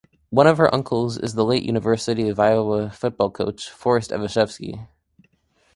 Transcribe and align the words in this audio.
One 0.31 0.47
of 0.47 0.57
her 0.57 0.73
uncles 0.73 1.19
is 1.19 1.35
the 1.35 1.45
late 1.45 1.61
University 1.61 2.27
of 2.27 2.39
Iowa 2.39 2.89
football 2.89 3.29
coach 3.29 3.69
Forest 3.69 4.09
Evashevski. 4.09 4.87